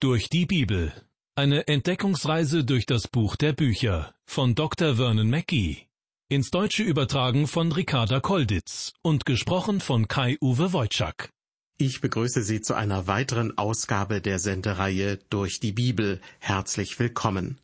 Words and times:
Durch 0.00 0.28
die 0.28 0.46
Bibel. 0.46 0.92
Eine 1.34 1.66
Entdeckungsreise 1.66 2.62
durch 2.64 2.86
das 2.86 3.08
Buch 3.08 3.34
der 3.34 3.52
Bücher 3.52 4.14
von 4.26 4.54
Dr. 4.54 4.94
Vernon 4.94 5.28
Mackey. 5.28 5.88
Ins 6.28 6.50
Deutsche 6.50 6.84
übertragen 6.84 7.48
von 7.48 7.72
Ricarda 7.72 8.20
Kolditz 8.20 8.92
und 9.02 9.26
gesprochen 9.26 9.80
von 9.80 10.06
Kai-Uwe 10.06 10.72
Wojczak. 10.72 11.30
Ich 11.78 12.00
begrüße 12.00 12.44
Sie 12.44 12.60
zu 12.60 12.74
einer 12.74 13.08
weiteren 13.08 13.58
Ausgabe 13.58 14.20
der 14.20 14.38
Sendereihe 14.38 15.18
Durch 15.30 15.58
die 15.58 15.72
Bibel. 15.72 16.20
Herzlich 16.38 17.00
willkommen. 17.00 17.58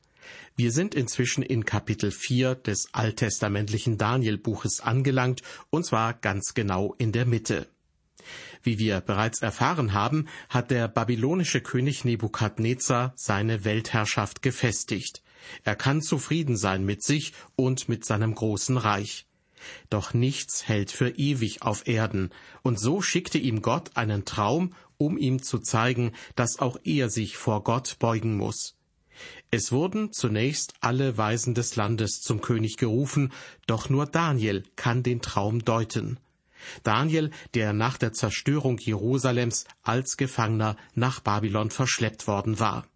Wir 0.57 0.73
sind 0.73 0.97
inzwischen 0.97 1.45
in 1.45 1.65
Kapitel 1.65 2.11
4 2.11 2.57
des 2.57 2.89
alttestamentlichen 2.91 3.97
Daniel-Buches 3.97 4.81
angelangt, 4.81 5.43
und 5.71 5.87
zwar 5.87 6.15
ganz 6.15 6.53
genau 6.55 6.97
in 6.99 7.13
der 7.13 7.27
Mitte. 7.27 7.69
Wie 8.63 8.79
wir 8.79 9.01
bereits 9.01 9.43
erfahren 9.43 9.93
haben, 9.93 10.29
hat 10.49 10.71
der 10.71 10.89
babylonische 10.89 11.61
König 11.61 12.05
Nebukadnezar 12.05 13.13
seine 13.17 13.65
Weltherrschaft 13.65 14.43
gefestigt. 14.43 15.23
Er 15.63 15.77
kann 15.77 16.03
zufrieden 16.03 16.57
sein 16.57 16.85
mit 16.85 17.03
sich 17.03 17.33
und 17.57 17.89
mit 17.89 18.05
seinem 18.05 18.35
großen 18.35 18.77
Reich. 18.77 19.27
Doch 19.91 20.15
nichts 20.15 20.69
hält 20.69 20.91
für 20.91 21.11
ewig 21.11 21.63
auf 21.63 21.87
Erden, 21.87 22.31
und 22.63 22.79
so 22.79 23.01
schickte 23.01 23.39
ihm 23.39 23.63
Gott 23.63 23.97
einen 23.97 24.25
Traum, 24.25 24.75
um 24.97 25.17
ihm 25.19 25.43
zu 25.43 25.59
zeigen, 25.59 26.13
dass 26.37 26.59
auch 26.59 26.79
er 26.85 27.11
sich 27.11 27.37
vor 27.37 27.65
Gott 27.65 27.97
beugen 27.99 28.37
muss. 28.37 28.77
Es 29.51 29.71
wurden 29.71 30.13
zunächst 30.13 30.75
alle 30.81 31.17
Weisen 31.17 31.55
des 31.55 31.77
Landes 31.77 32.21
zum 32.21 32.41
König 32.41 32.77
gerufen, 32.77 33.33
doch 33.67 33.89
nur 33.89 34.07
Daniel 34.07 34.65
kann 34.77 35.03
den 35.03 35.23
Traum 35.23 35.65
deuten. 35.65 36.19
Daniel, 36.83 37.31
der 37.55 37.73
nach 37.73 37.99
der 37.99 38.13
Zerstörung 38.13 38.79
Jerusalems 38.79 39.65
als 39.83 40.17
Gefangener 40.17 40.77
nach 40.95 41.21
Babylon 41.21 41.71
verschleppt 41.71 42.27
worden 42.27 42.61
war. 42.61 42.87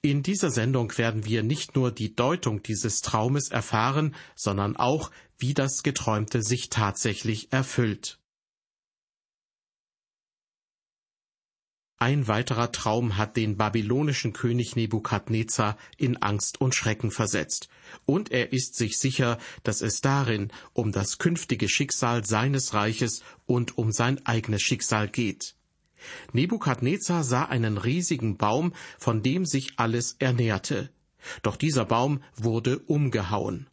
In 0.00 0.22
dieser 0.22 0.50
Sendung 0.50 0.96
werden 0.96 1.24
wir 1.24 1.42
nicht 1.42 1.74
nur 1.74 1.90
die 1.90 2.14
Deutung 2.14 2.62
dieses 2.62 3.00
Traumes 3.00 3.50
erfahren, 3.50 4.14
sondern 4.36 4.76
auch, 4.76 5.10
wie 5.38 5.54
das 5.54 5.82
Geträumte 5.82 6.42
sich 6.42 6.68
tatsächlich 6.70 7.52
erfüllt. 7.52 8.18
Ein 12.00 12.28
weiterer 12.28 12.70
Traum 12.70 13.16
hat 13.16 13.36
den 13.36 13.56
babylonischen 13.56 14.32
König 14.32 14.76
Nebukadnezar 14.76 15.76
in 15.96 16.16
Angst 16.18 16.60
und 16.60 16.76
Schrecken 16.76 17.10
versetzt, 17.10 17.68
und 18.06 18.30
er 18.30 18.52
ist 18.52 18.76
sich 18.76 18.98
sicher, 18.98 19.36
dass 19.64 19.82
es 19.82 20.00
darin 20.00 20.52
um 20.74 20.92
das 20.92 21.18
künftige 21.18 21.68
Schicksal 21.68 22.24
seines 22.24 22.72
Reiches 22.72 23.24
und 23.46 23.78
um 23.78 23.90
sein 23.90 24.24
eigenes 24.26 24.62
Schicksal 24.62 25.08
geht. 25.08 25.56
Nebukadnezar 26.32 27.24
sah 27.24 27.46
einen 27.46 27.78
riesigen 27.78 28.36
Baum, 28.36 28.74
von 28.96 29.24
dem 29.24 29.44
sich 29.44 29.72
alles 29.80 30.14
ernährte. 30.20 30.90
Doch 31.42 31.56
dieser 31.56 31.84
Baum 31.84 32.22
wurde 32.36 32.78
umgehauen. 32.78 33.68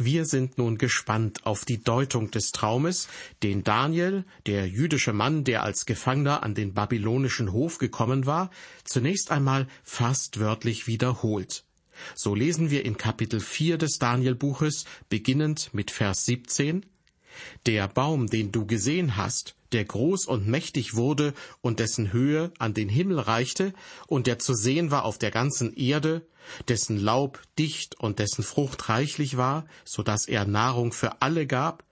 Wir 0.00 0.26
sind 0.26 0.58
nun 0.58 0.78
gespannt 0.78 1.44
auf 1.44 1.64
die 1.64 1.82
Deutung 1.82 2.30
des 2.30 2.52
Traumes, 2.52 3.08
den 3.42 3.64
Daniel, 3.64 4.24
der 4.46 4.68
jüdische 4.68 5.12
Mann, 5.12 5.42
der 5.42 5.64
als 5.64 5.86
Gefangener 5.86 6.44
an 6.44 6.54
den 6.54 6.72
babylonischen 6.72 7.50
Hof 7.50 7.78
gekommen 7.78 8.24
war, 8.24 8.52
zunächst 8.84 9.32
einmal 9.32 9.66
fast 9.82 10.38
wörtlich 10.38 10.86
wiederholt. 10.86 11.64
So 12.14 12.36
lesen 12.36 12.70
wir 12.70 12.84
in 12.84 12.96
Kapitel 12.96 13.40
4 13.40 13.76
des 13.76 13.98
Danielbuches, 13.98 14.84
beginnend 15.08 15.70
mit 15.74 15.90
Vers 15.90 16.24
17, 16.26 16.86
Der 17.66 17.88
Baum, 17.88 18.28
den 18.28 18.52
du 18.52 18.66
gesehen 18.66 19.16
hast, 19.16 19.54
der 19.72 19.84
groß 19.84 20.26
und 20.26 20.46
mächtig 20.46 20.94
wurde 20.94 21.34
und 21.60 21.80
dessen 21.80 22.12
Höhe 22.12 22.52
an 22.58 22.74
den 22.74 22.88
Himmel 22.88 23.18
reichte 23.18 23.72
und 24.06 24.26
der 24.26 24.38
zu 24.38 24.54
sehen 24.54 24.90
war 24.90 25.04
auf 25.04 25.18
der 25.18 25.30
ganzen 25.30 25.74
Erde, 25.76 26.26
dessen 26.68 26.98
Laub 26.98 27.42
dicht 27.58 27.98
und 28.00 28.18
dessen 28.18 28.42
Frucht 28.42 28.88
reichlich 28.88 29.36
war, 29.36 29.66
so 29.84 30.02
dass 30.02 30.26
er 30.26 30.46
Nahrung 30.46 30.92
für 30.92 31.20
alle 31.20 31.46
gab, 31.46 31.84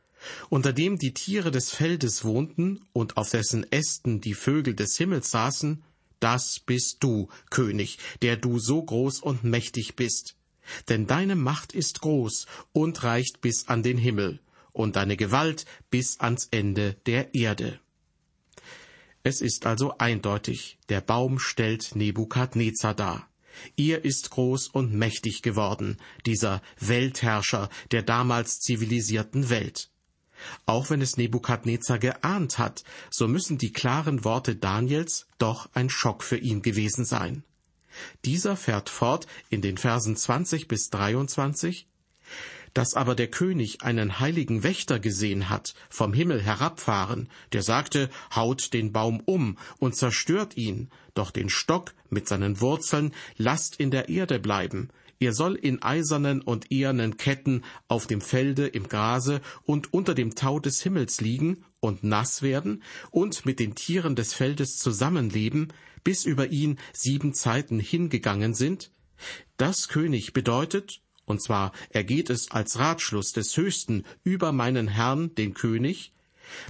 unter 0.48 0.72
dem 0.72 0.98
die 0.98 1.12
Tiere 1.12 1.50
des 1.50 1.70
Feldes 1.70 2.24
wohnten 2.24 2.80
und 2.92 3.16
auf 3.16 3.30
dessen 3.30 3.70
Ästen 3.70 4.20
die 4.20 4.34
Vögel 4.34 4.74
des 4.74 4.96
Himmels 4.96 5.30
saßen, 5.30 5.82
das 6.20 6.60
bist 6.64 6.98
du, 7.00 7.28
König, 7.50 7.98
der 8.22 8.36
du 8.36 8.58
so 8.58 8.82
groß 8.82 9.20
und 9.20 9.44
mächtig 9.44 9.96
bist. 9.96 10.34
Denn 10.88 11.06
deine 11.06 11.36
Macht 11.36 11.72
ist 11.72 12.00
groß 12.00 12.46
und 12.72 13.02
reicht 13.04 13.40
bis 13.40 13.68
an 13.68 13.82
den 13.82 13.98
Himmel 13.98 14.40
und 14.76 14.96
deine 14.96 15.16
Gewalt 15.16 15.64
bis 15.90 16.20
ans 16.20 16.48
Ende 16.50 16.94
der 17.06 17.34
Erde. 17.34 17.80
Es 19.22 19.40
ist 19.40 19.66
also 19.66 19.96
eindeutig, 19.98 20.78
der 20.88 21.00
Baum 21.00 21.38
stellt 21.38 21.96
Nebukadnezar 21.96 22.94
dar. 22.94 23.28
Er 23.76 24.04
ist 24.04 24.30
groß 24.30 24.68
und 24.68 24.92
mächtig 24.92 25.42
geworden, 25.42 25.96
dieser 26.26 26.62
Weltherrscher 26.78 27.70
der 27.90 28.02
damals 28.02 28.60
zivilisierten 28.60 29.48
Welt. 29.48 29.90
Auch 30.66 30.90
wenn 30.90 31.00
es 31.00 31.16
Nebukadnezar 31.16 31.98
geahnt 31.98 32.58
hat, 32.58 32.84
so 33.10 33.26
müssen 33.26 33.56
die 33.56 33.72
klaren 33.72 34.24
Worte 34.24 34.54
Daniels 34.54 35.26
doch 35.38 35.70
ein 35.72 35.88
Schock 35.88 36.22
für 36.22 36.36
ihn 36.36 36.60
gewesen 36.60 37.06
sein. 37.06 37.42
Dieser 38.26 38.56
fährt 38.56 38.90
fort 38.90 39.26
in 39.48 39.62
den 39.62 39.78
Versen 39.78 40.16
20 40.16 40.68
bis 40.68 40.90
23. 40.90 41.88
Dass 42.76 42.92
aber 42.92 43.14
der 43.14 43.28
König 43.28 43.80
einen 43.84 44.20
heiligen 44.20 44.62
Wächter 44.62 44.98
gesehen 44.98 45.48
hat, 45.48 45.74
vom 45.88 46.12
Himmel 46.12 46.42
herabfahren, 46.42 47.30
der 47.54 47.62
sagte, 47.62 48.10
haut 48.34 48.74
den 48.74 48.92
Baum 48.92 49.22
um 49.24 49.56
und 49.78 49.96
zerstört 49.96 50.58
ihn, 50.58 50.90
doch 51.14 51.30
den 51.30 51.48
Stock 51.48 51.94
mit 52.10 52.28
seinen 52.28 52.60
Wurzeln 52.60 53.14
lasst 53.38 53.76
in 53.76 53.90
der 53.90 54.10
Erde 54.10 54.38
bleiben, 54.38 54.90
er 55.18 55.32
soll 55.32 55.54
in 55.54 55.80
eisernen 55.80 56.42
und 56.42 56.70
ehernen 56.70 57.16
Ketten 57.16 57.64
auf 57.88 58.06
dem 58.06 58.20
Felde 58.20 58.66
im 58.66 58.90
Grase 58.90 59.40
und 59.64 59.94
unter 59.94 60.14
dem 60.14 60.34
Tau 60.34 60.60
des 60.60 60.82
Himmels 60.82 61.22
liegen 61.22 61.64
und 61.80 62.04
nass 62.04 62.42
werden 62.42 62.82
und 63.10 63.46
mit 63.46 63.58
den 63.58 63.74
Tieren 63.74 64.16
des 64.16 64.34
Feldes 64.34 64.76
zusammenleben, 64.76 65.72
bis 66.04 66.26
über 66.26 66.48
ihn 66.48 66.78
sieben 66.92 67.32
Zeiten 67.32 67.80
hingegangen 67.80 68.52
sind. 68.52 68.90
Das 69.56 69.88
König 69.88 70.34
bedeutet, 70.34 71.00
und 71.26 71.42
zwar 71.42 71.72
ergeht 71.90 72.30
es 72.30 72.50
als 72.50 72.78
Ratschluss 72.78 73.32
des 73.32 73.56
Höchsten 73.56 74.04
über 74.24 74.52
meinen 74.52 74.88
Herrn, 74.88 75.34
den 75.34 75.52
König, 75.54 76.12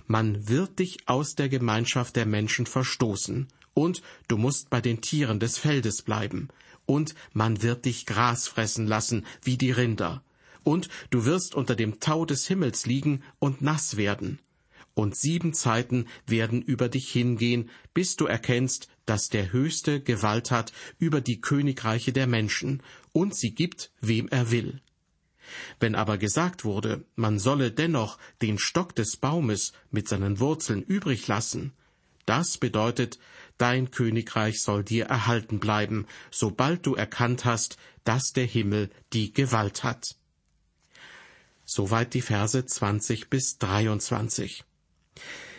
man 0.06 0.48
wird 0.48 0.78
dich 0.78 0.98
aus 1.06 1.34
der 1.34 1.48
Gemeinschaft 1.48 2.16
der 2.16 2.26
Menschen 2.26 2.66
verstoßen, 2.66 3.46
und 3.74 4.02
du 4.26 4.38
musst 4.38 4.70
bei 4.70 4.80
den 4.80 5.02
Tieren 5.02 5.38
des 5.38 5.58
Feldes 5.58 6.02
bleiben, 6.02 6.48
und 6.86 7.14
man 7.32 7.62
wird 7.62 7.84
dich 7.84 8.06
Gras 8.06 8.48
fressen 8.48 8.86
lassen 8.86 9.26
wie 9.42 9.58
die 9.58 9.70
Rinder, 9.70 10.22
und 10.64 10.88
du 11.10 11.24
wirst 11.24 11.54
unter 11.54 11.76
dem 11.76 12.00
Tau 12.00 12.24
des 12.24 12.46
Himmels 12.46 12.86
liegen 12.86 13.22
und 13.38 13.60
nass 13.60 13.96
werden, 13.96 14.40
und 14.96 15.14
sieben 15.14 15.52
Zeiten 15.52 16.06
werden 16.26 16.62
über 16.62 16.88
dich 16.88 17.10
hingehen, 17.10 17.70
bis 17.92 18.16
du 18.16 18.24
erkennst, 18.24 18.88
dass 19.04 19.28
der 19.28 19.52
Höchste 19.52 20.00
Gewalt 20.00 20.50
hat 20.50 20.72
über 20.98 21.20
die 21.20 21.40
Königreiche 21.40 22.12
der 22.12 22.26
Menschen, 22.26 22.82
und 23.12 23.36
sie 23.36 23.54
gibt, 23.54 23.92
wem 24.00 24.26
er 24.28 24.50
will. 24.50 24.80
Wenn 25.78 25.94
aber 25.94 26.16
gesagt 26.16 26.64
wurde, 26.64 27.04
man 27.14 27.38
solle 27.38 27.70
dennoch 27.70 28.18
den 28.40 28.58
Stock 28.58 28.96
des 28.96 29.18
Baumes 29.18 29.72
mit 29.90 30.08
seinen 30.08 30.40
Wurzeln 30.40 30.82
übrig 30.82 31.28
lassen, 31.28 31.72
das 32.24 32.56
bedeutet, 32.56 33.18
dein 33.58 33.90
Königreich 33.90 34.62
soll 34.62 34.82
dir 34.82 35.04
erhalten 35.04 35.60
bleiben, 35.60 36.06
sobald 36.30 36.86
du 36.86 36.94
erkannt 36.94 37.44
hast, 37.44 37.76
dass 38.02 38.32
der 38.32 38.46
Himmel 38.46 38.90
die 39.12 39.32
Gewalt 39.32 39.84
hat. 39.84 40.16
Soweit 41.66 42.14
die 42.14 42.22
Verse 42.22 42.64
20 42.64 43.28
bis 43.28 43.58
23. 43.58 44.64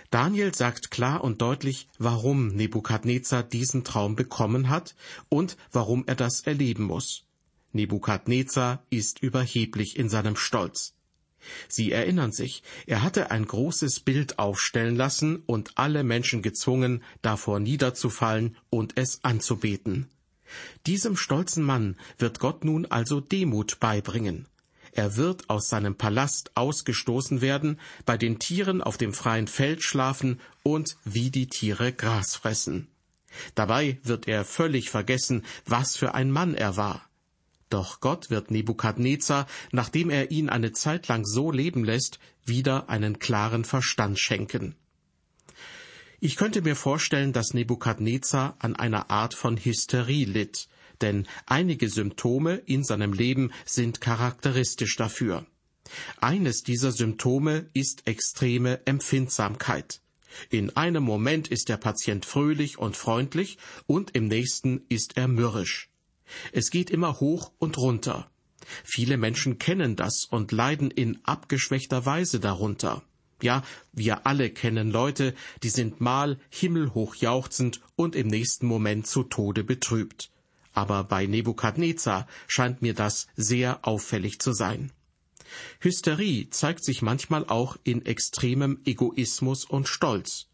Daniel 0.10 0.56
sagt 0.56 0.90
klar 0.90 1.24
und 1.24 1.42
deutlich, 1.42 1.90
warum 2.00 2.48
Nebukadnezar 2.48 3.44
diesen 3.44 3.84
Traum 3.84 4.16
bekommen 4.16 4.70
hat 4.70 4.96
und 5.30 5.58
warum 5.72 6.06
er 6.08 6.16
das 6.16 6.42
erleben 6.42 6.84
muss. 6.84 7.26
Nebukadnezar 7.74 8.84
ist 8.90 9.22
überheblich 9.22 9.98
in 9.98 10.10
seinem 10.10 10.36
Stolz. 10.36 10.94
Sie 11.68 11.92
erinnern 11.92 12.32
sich, 12.32 12.64
er 12.88 13.04
hatte 13.04 13.32
ein 13.32 13.46
großes 13.46 14.00
Bild 14.00 14.40
aufstellen 14.40 14.96
lassen 14.96 15.44
und 15.46 15.72
alle 15.76 16.04
Menschen 16.04 16.42
gezwungen, 16.42 17.04
davor 17.22 17.60
niederzufallen 17.60 18.58
und 18.70 18.98
es 18.98 19.24
anzubeten. 19.24 20.08
Diesem 20.86 21.18
stolzen 21.18 21.64
Mann 21.64 21.98
wird 22.18 22.40
Gott 22.40 22.64
nun 22.64 22.86
also 22.86 23.20
Demut 23.20 23.80
beibringen. 23.80 24.48
Er 24.98 25.16
wird 25.16 25.48
aus 25.52 25.70
seinem 25.70 25.96
Palast 25.96 26.50
ausgestoßen 26.56 27.40
werden, 27.40 27.80
bei 28.08 28.18
den 28.18 28.40
Tieren 28.40 28.82
auf 28.82 28.98
dem 28.98 29.14
freien 29.14 29.46
Feld 29.46 29.84
schlafen 29.84 30.40
und 30.64 30.98
wie 31.06 31.30
die 31.30 31.46
Tiere 31.46 31.94
Gras 31.94 32.36
fressen. 32.36 32.88
Dabei 33.54 34.00
wird 34.02 34.28
er 34.28 34.44
völlig 34.44 34.90
vergessen, 34.90 35.46
was 35.68 35.96
für 35.96 36.16
ein 36.16 36.32
Mann 36.32 36.56
er 36.56 36.78
war. 36.78 37.08
Doch 37.70 38.00
Gott 38.00 38.32
wird 38.32 38.50
Nebukadnezar, 38.50 39.46
nachdem 39.72 40.10
er 40.10 40.32
ihn 40.32 40.50
eine 40.50 40.72
Zeit 40.72 41.08
lang 41.08 41.26
so 41.26 41.52
leben 41.52 41.84
lässt, 41.84 42.18
wieder 42.44 42.90
einen 42.90 43.20
klaren 43.20 43.66
Verstand 43.66 44.18
schenken. 44.18 44.74
Ich 46.20 46.38
könnte 46.38 46.64
mir 46.64 46.76
vorstellen, 46.76 47.34
dass 47.34 47.54
Nebukadnezar 47.54 48.56
an 48.58 48.76
einer 48.76 49.12
Art 49.12 49.36
von 49.36 49.58
Hysterie 49.58 50.26
litt, 50.26 50.68
denn 51.02 51.28
einige 51.46 51.90
Symptome 51.90 52.56
in 52.56 52.84
seinem 52.84 53.14
Leben 53.14 53.52
sind 53.66 54.02
charakteristisch 54.02 54.96
dafür. 54.96 55.46
Eines 56.20 56.64
dieser 56.64 56.92
Symptome 56.92 57.70
ist 57.74 58.08
extreme 58.08 58.86
Empfindsamkeit. 58.86 60.02
In 60.50 60.76
einem 60.76 61.04
Moment 61.04 61.48
ist 61.48 61.70
der 61.70 61.78
Patient 61.78 62.26
fröhlich 62.26 62.78
und 62.78 62.98
freundlich 62.98 63.58
und 63.86 64.16
im 64.16 64.28
nächsten 64.28 64.86
ist 64.90 65.18
er 65.18 65.28
mürrisch. 65.28 65.90
Es 66.52 66.70
geht 66.70 66.90
immer 66.90 67.20
hoch 67.20 67.52
und 67.58 67.78
runter. 67.78 68.30
Viele 68.84 69.18
Menschen 69.18 69.60
kennen 69.60 69.96
das 69.96 70.26
und 70.30 70.52
leiden 70.52 70.92
in 70.92 71.20
abgeschwächter 71.24 72.06
Weise 72.06 72.40
darunter. 72.40 73.02
Ja, 73.42 73.64
wir 73.94 74.26
alle 74.26 74.50
kennen 74.50 74.92
Leute, 74.92 75.34
die 75.64 75.70
sind 75.70 76.02
mal 76.02 76.40
himmelhoch 76.50 77.16
jauchzend 77.16 77.82
und 77.96 78.16
im 78.16 78.28
nächsten 78.28 78.66
Moment 78.66 79.08
zu 79.08 79.24
Tode 79.24 79.64
betrübt. 79.64 80.32
Aber 80.78 81.06
bei 81.06 81.26
Nebukadnezar 81.26 82.28
scheint 82.48 82.84
mir 82.84 82.94
das 82.94 83.26
sehr 83.36 83.80
auffällig 83.82 84.38
zu 84.40 84.54
sein. 84.54 84.92
Hysterie 85.80 86.52
zeigt 86.52 86.86
sich 86.86 87.02
manchmal 87.02 87.48
auch 87.48 87.78
in 87.84 88.06
extremem 88.06 88.82
Egoismus 88.86 89.66
und 89.66 89.88
Stolz. 89.88 90.50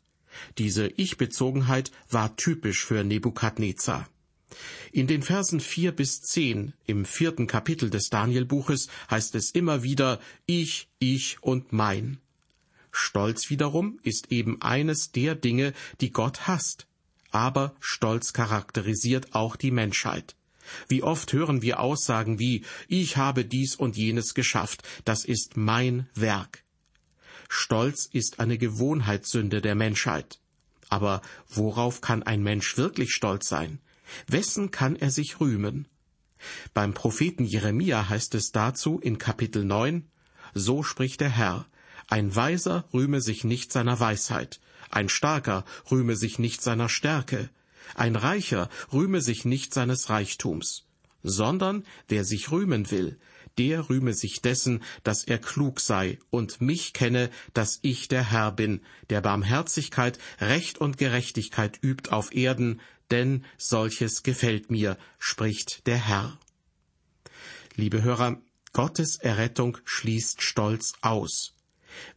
Diese 0.57 0.87
Ich-Bezogenheit 0.87 1.91
war 2.09 2.37
typisch 2.37 2.85
für 2.85 3.03
Nebukadnezar. 3.03 4.07
In 4.93 5.07
den 5.07 5.23
Versen 5.23 5.59
vier 5.59 5.91
bis 5.91 6.21
zehn 6.21 6.71
im 6.85 7.03
vierten 7.03 7.45
Kapitel 7.45 7.89
des 7.89 8.07
Danielbuches 8.07 8.87
heißt 9.11 9.35
es 9.35 9.51
immer 9.51 9.83
wieder 9.83 10.21
Ich, 10.45 10.87
ich 10.99 11.43
und 11.43 11.73
mein. 11.73 12.17
Stolz 12.93 13.49
wiederum 13.49 13.99
ist 14.03 14.31
eben 14.31 14.61
eines 14.61 15.11
der 15.11 15.35
Dinge, 15.35 15.73
die 15.99 16.13
Gott 16.13 16.47
hasst. 16.47 16.87
Aber 17.33 17.73
Stolz 17.79 18.31
charakterisiert 18.31 19.33
auch 19.33 19.55
die 19.55 19.71
Menschheit. 19.71 20.35
Wie 20.87 21.01
oft 21.01 21.33
hören 21.33 21.63
wir 21.63 21.79
Aussagen 21.79 22.37
wie 22.37 22.63
Ich 22.87 23.17
habe 23.17 23.43
dies 23.43 23.75
und 23.75 23.97
jenes 23.97 24.35
geschafft, 24.35 24.83
das 25.03 25.25
ist 25.25 25.57
mein 25.57 26.07
Werk. 26.13 26.63
Stolz 27.49 28.05
ist 28.05 28.39
eine 28.39 28.59
Gewohnheitssünde 28.59 29.61
der 29.61 29.73
Menschheit. 29.73 30.39
Aber 30.89 31.23
worauf 31.49 32.01
kann 32.01 32.21
ein 32.21 32.43
Mensch 32.43 32.77
wirklich 32.77 33.11
stolz 33.11 33.49
sein? 33.49 33.79
Wessen 34.27 34.69
kann 34.69 34.95
er 34.95 35.09
sich 35.09 35.39
rühmen? 35.39 35.87
Beim 36.75 36.93
Propheten 36.93 37.45
Jeremia 37.45 38.09
heißt 38.09 38.35
es 38.35 38.51
dazu 38.51 38.99
in 38.99 39.17
Kapitel 39.17 39.65
9, 39.65 40.07
So 40.53 40.83
spricht 40.83 41.19
der 41.19 41.29
Herr, 41.29 41.65
ein 42.09 42.35
Weiser 42.35 42.85
rühme 42.93 43.21
sich 43.21 43.43
nicht 43.43 43.71
seiner 43.71 43.99
Weisheit, 43.99 44.59
ein 44.95 45.09
Starker 45.09 45.65
rühme 45.91 46.15
sich 46.15 46.39
nicht 46.39 46.61
seiner 46.61 46.89
Stärke, 46.89 47.49
ein 47.95 48.15
Reicher 48.15 48.69
rühme 48.91 49.21
sich 49.21 49.45
nicht 49.45 49.73
seines 49.73 50.09
Reichtums, 50.09 50.85
sondern 51.21 51.83
wer 52.07 52.23
sich 52.23 52.51
rühmen 52.51 52.91
will, 52.91 53.19
der 53.57 53.89
rühme 53.89 54.13
sich 54.13 54.41
dessen, 54.41 54.83
dass 55.03 55.23
er 55.23 55.37
klug 55.37 55.79
sei 55.79 56.19
und 56.29 56.61
mich 56.61 56.93
kenne, 56.93 57.29
dass 57.53 57.79
ich 57.81 58.07
der 58.07 58.31
Herr 58.31 58.51
bin, 58.51 58.81
der 59.09 59.21
Barmherzigkeit, 59.21 60.17
Recht 60.39 60.79
und 60.79 60.97
Gerechtigkeit 60.97 61.79
übt 61.83 62.09
auf 62.09 62.33
Erden, 62.33 62.81
denn 63.11 63.45
solches 63.57 64.23
gefällt 64.23 64.71
mir, 64.71 64.97
spricht 65.19 65.85
der 65.87 65.97
Herr. 65.97 66.39
Liebe 67.75 68.01
Hörer, 68.01 68.41
Gottes 68.71 69.17
Errettung 69.17 69.77
schließt 69.85 70.41
Stolz 70.41 70.93
aus. 71.01 71.52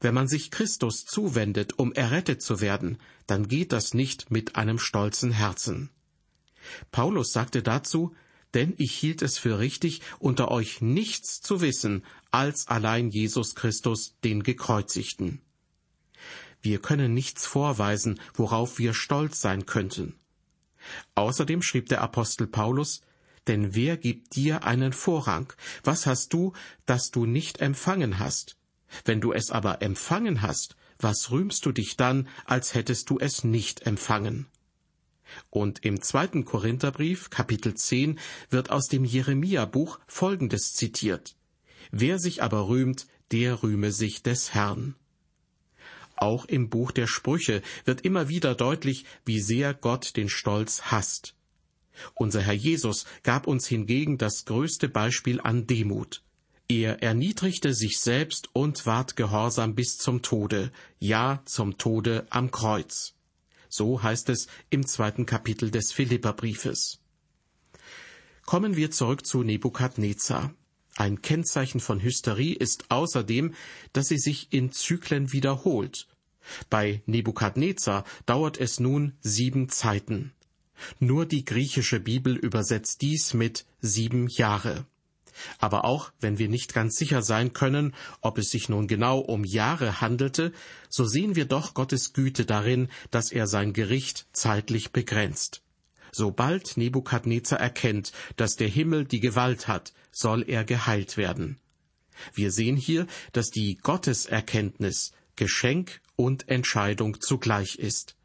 Wenn 0.00 0.14
man 0.14 0.28
sich 0.28 0.50
Christus 0.50 1.04
zuwendet, 1.04 1.78
um 1.78 1.92
errettet 1.92 2.42
zu 2.42 2.60
werden, 2.60 2.98
dann 3.26 3.48
geht 3.48 3.72
das 3.72 3.94
nicht 3.94 4.30
mit 4.30 4.56
einem 4.56 4.78
stolzen 4.78 5.30
Herzen. 5.30 5.90
Paulus 6.90 7.32
sagte 7.32 7.62
dazu, 7.62 8.14
denn 8.54 8.74
ich 8.78 8.92
hielt 8.92 9.22
es 9.22 9.38
für 9.38 9.58
richtig, 9.58 10.00
unter 10.18 10.50
euch 10.50 10.80
nichts 10.80 11.40
zu 11.40 11.60
wissen, 11.60 12.04
als 12.30 12.68
allein 12.68 13.10
Jesus 13.10 13.54
Christus, 13.54 14.16
den 14.24 14.42
Gekreuzigten. 14.42 15.40
Wir 16.62 16.80
können 16.80 17.14
nichts 17.14 17.46
vorweisen, 17.46 18.20
worauf 18.34 18.78
wir 18.78 18.94
stolz 18.94 19.40
sein 19.40 19.66
könnten. 19.66 20.18
Außerdem 21.14 21.62
schrieb 21.62 21.88
der 21.88 22.00
Apostel 22.00 22.46
Paulus, 22.46 23.02
denn 23.46 23.74
wer 23.74 23.96
gibt 23.96 24.34
dir 24.34 24.64
einen 24.64 24.92
Vorrang? 24.92 25.52
Was 25.84 26.06
hast 26.06 26.32
du, 26.32 26.52
das 26.84 27.10
du 27.10 27.26
nicht 27.26 27.60
empfangen 27.60 28.18
hast? 28.18 28.56
Wenn 29.04 29.20
du 29.20 29.32
es 29.32 29.50
aber 29.50 29.82
empfangen 29.82 30.42
hast, 30.42 30.76
was 30.98 31.30
rühmst 31.30 31.66
du 31.66 31.72
dich 31.72 31.96
dann, 31.96 32.28
als 32.44 32.74
hättest 32.74 33.10
du 33.10 33.18
es 33.18 33.44
nicht 33.44 33.86
empfangen? 33.86 34.46
Und 35.50 35.84
im 35.84 36.00
zweiten 36.00 36.44
Korintherbrief, 36.44 37.30
Kapitel 37.30 37.74
10, 37.74 38.18
wird 38.48 38.70
aus 38.70 38.86
dem 38.86 39.04
Jeremia-Buch 39.04 39.98
Folgendes 40.06 40.74
zitiert. 40.74 41.36
Wer 41.90 42.18
sich 42.18 42.42
aber 42.42 42.68
rühmt, 42.68 43.06
der 43.32 43.62
rühme 43.62 43.92
sich 43.92 44.22
des 44.22 44.54
Herrn. 44.54 44.94
Auch 46.16 46.46
im 46.46 46.70
Buch 46.70 46.92
der 46.92 47.06
Sprüche 47.06 47.62
wird 47.84 48.00
immer 48.00 48.28
wieder 48.28 48.54
deutlich, 48.54 49.04
wie 49.24 49.40
sehr 49.40 49.74
Gott 49.74 50.16
den 50.16 50.28
Stolz 50.28 50.82
hasst. 50.82 51.34
Unser 52.14 52.40
Herr 52.40 52.54
Jesus 52.54 53.04
gab 53.22 53.46
uns 53.46 53.66
hingegen 53.66 54.18
das 54.18 54.44
größte 54.44 54.88
Beispiel 54.88 55.40
an 55.40 55.66
Demut. 55.66 56.22
Er 56.68 57.00
erniedrigte 57.02 57.74
sich 57.74 58.00
selbst 58.00 58.48
und 58.52 58.86
ward 58.86 59.14
gehorsam 59.14 59.76
bis 59.76 59.98
zum 59.98 60.22
Tode, 60.22 60.72
ja 60.98 61.40
zum 61.44 61.78
Tode 61.78 62.26
am 62.30 62.50
Kreuz. 62.50 63.14
So 63.68 64.02
heißt 64.02 64.28
es 64.30 64.48
im 64.70 64.84
zweiten 64.84 65.26
Kapitel 65.26 65.70
des 65.70 65.92
Philipperbriefes. 65.92 66.98
Kommen 68.46 68.76
wir 68.76 68.90
zurück 68.90 69.24
zu 69.24 69.44
Nebukadnezar. 69.44 70.54
Ein 70.96 71.22
Kennzeichen 71.22 71.78
von 71.78 72.02
Hysterie 72.02 72.54
ist 72.54 72.90
außerdem, 72.90 73.54
dass 73.92 74.08
sie 74.08 74.18
sich 74.18 74.52
in 74.52 74.72
Zyklen 74.72 75.32
wiederholt. 75.32 76.08
Bei 76.70 77.02
Nebukadnezar 77.06 78.04
dauert 78.24 78.58
es 78.58 78.80
nun 78.80 79.12
sieben 79.20 79.68
Zeiten. 79.68 80.32
Nur 80.98 81.26
die 81.26 81.44
griechische 81.44 82.00
Bibel 82.00 82.36
übersetzt 82.36 83.02
dies 83.02 83.34
mit 83.34 83.66
sieben 83.80 84.26
Jahre. 84.28 84.86
Aber 85.58 85.84
auch 85.84 86.12
wenn 86.20 86.38
wir 86.38 86.48
nicht 86.48 86.74
ganz 86.74 86.96
sicher 86.96 87.22
sein 87.22 87.52
können, 87.52 87.94
ob 88.20 88.38
es 88.38 88.50
sich 88.50 88.68
nun 88.68 88.86
genau 88.86 89.18
um 89.18 89.44
Jahre 89.44 90.00
handelte, 90.00 90.52
so 90.88 91.04
sehen 91.04 91.36
wir 91.36 91.44
doch 91.44 91.74
Gottes 91.74 92.12
Güte 92.12 92.44
darin, 92.44 92.88
dass 93.10 93.32
er 93.32 93.46
sein 93.46 93.72
Gericht 93.72 94.26
zeitlich 94.32 94.92
begrenzt. 94.92 95.62
Sobald 96.12 96.76
Nebukadnezar 96.76 97.60
erkennt, 97.60 98.12
dass 98.36 98.56
der 98.56 98.68
Himmel 98.68 99.04
die 99.04 99.20
Gewalt 99.20 99.68
hat, 99.68 99.92
soll 100.12 100.44
er 100.48 100.64
geheilt 100.64 101.16
werden. 101.16 101.58
Wir 102.32 102.50
sehen 102.50 102.76
hier, 102.76 103.06
dass 103.32 103.50
die 103.50 103.76
Gotteserkenntnis 103.76 105.12
Geschenk 105.36 106.00
und 106.16 106.48
Entscheidung 106.48 107.20
zugleich 107.20 107.76
ist. 107.76 108.16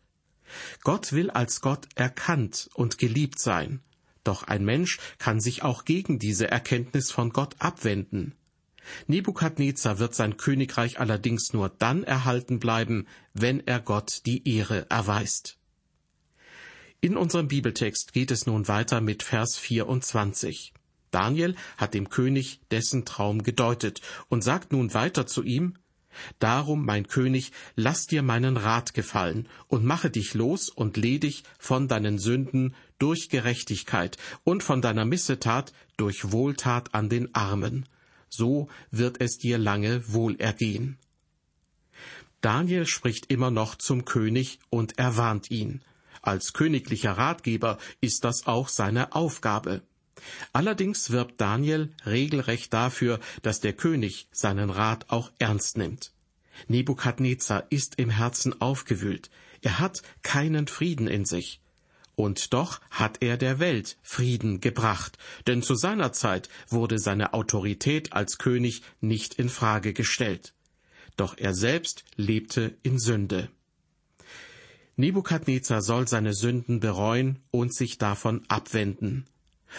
Gott 0.83 1.11
will 1.11 1.29
als 1.29 1.61
Gott 1.61 1.87
erkannt 1.95 2.69
und 2.73 2.97
geliebt 2.97 3.39
sein, 3.39 3.81
doch 4.23 4.43
ein 4.43 4.63
Mensch 4.63 4.99
kann 5.17 5.39
sich 5.39 5.63
auch 5.63 5.85
gegen 5.85 6.19
diese 6.19 6.49
Erkenntnis 6.49 7.11
von 7.11 7.31
Gott 7.31 7.55
abwenden. 7.59 8.35
Nebukadnezar 9.07 9.99
wird 9.99 10.15
sein 10.15 10.37
Königreich 10.37 10.99
allerdings 10.99 11.53
nur 11.53 11.69
dann 11.69 12.03
erhalten 12.03 12.59
bleiben, 12.59 13.07
wenn 13.33 13.65
er 13.65 13.79
Gott 13.79 14.21
die 14.25 14.47
Ehre 14.47 14.89
erweist. 14.89 15.57
In 16.99 17.17
unserem 17.17 17.47
Bibeltext 17.47 18.13
geht 18.13 18.31
es 18.31 18.45
nun 18.45 18.67
weiter 18.67 19.01
mit 19.01 19.23
Vers 19.23 19.57
24. 19.57 20.73
Daniel 21.09 21.55
hat 21.77 21.93
dem 21.93 22.09
König 22.09 22.61
dessen 22.69 23.05
Traum 23.05 23.43
gedeutet 23.43 24.01
und 24.29 24.43
sagt 24.43 24.71
nun 24.71 24.93
weiter 24.93 25.27
zu 25.27 25.43
ihm, 25.43 25.75
Darum, 26.39 26.85
mein 26.85 27.07
König, 27.07 27.53
lass 27.75 28.05
dir 28.05 28.21
meinen 28.21 28.57
Rat 28.57 28.93
gefallen 28.93 29.47
und 29.67 29.85
mache 29.85 30.09
dich 30.09 30.33
los 30.33 30.69
und 30.69 30.97
ledig 30.97 31.43
von 31.57 31.87
deinen 31.87 32.19
Sünden 32.19 32.75
durch 33.01 33.29
Gerechtigkeit 33.29 34.17
und 34.43 34.63
von 34.63 34.81
deiner 34.81 35.05
Missetat 35.05 35.73
durch 35.97 36.31
Wohltat 36.31 36.93
an 36.93 37.09
den 37.09 37.33
Armen. 37.33 37.87
So 38.29 38.69
wird 38.91 39.19
es 39.19 39.37
dir 39.37 39.57
lange 39.57 40.13
wohlergehen. 40.13 40.97
Daniel 42.41 42.85
spricht 42.85 43.31
immer 43.31 43.51
noch 43.51 43.75
zum 43.75 44.05
König 44.05 44.59
und 44.69 44.97
erwarnt 44.97 45.51
ihn. 45.51 45.81
Als 46.21 46.53
königlicher 46.53 47.13
Ratgeber 47.13 47.77
ist 47.99 48.23
das 48.23 48.47
auch 48.47 48.67
seine 48.67 49.13
Aufgabe. 49.13 49.81
Allerdings 50.53 51.09
wirbt 51.09 51.41
Daniel 51.41 51.93
regelrecht 52.05 52.73
dafür, 52.73 53.19
dass 53.41 53.59
der 53.59 53.73
König 53.73 54.27
seinen 54.31 54.69
Rat 54.69 55.09
auch 55.09 55.31
ernst 55.39 55.77
nimmt. 55.77 56.13
Nebukadnezar 56.67 57.65
ist 57.69 57.95
im 57.95 58.09
Herzen 58.09 58.61
aufgewühlt, 58.61 59.29
er 59.61 59.79
hat 59.79 60.01
keinen 60.23 60.67
Frieden 60.67 61.07
in 61.07 61.25
sich. 61.25 61.60
Und 62.21 62.53
doch 62.53 62.81
hat 62.91 63.23
er 63.23 63.35
der 63.35 63.57
Welt 63.57 63.97
Frieden 64.03 64.61
gebracht, 64.61 65.17
denn 65.47 65.63
zu 65.63 65.73
seiner 65.73 66.13
Zeit 66.13 66.49
wurde 66.67 66.99
seine 66.99 67.33
Autorität 67.33 68.13
als 68.13 68.37
König 68.37 68.83
nicht 68.99 69.33
in 69.33 69.49
Frage 69.49 69.91
gestellt. 69.91 70.53
Doch 71.17 71.35
er 71.35 71.55
selbst 71.55 72.03
lebte 72.17 72.77
in 72.83 72.99
Sünde. 72.99 73.49
Nebukadnezar 74.97 75.81
soll 75.81 76.07
seine 76.07 76.35
Sünden 76.35 76.79
bereuen 76.79 77.39
und 77.49 77.73
sich 77.73 77.97
davon 77.97 78.43
abwenden. 78.49 79.25